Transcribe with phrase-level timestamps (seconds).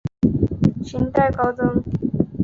[0.83, 1.83] 清代高僧。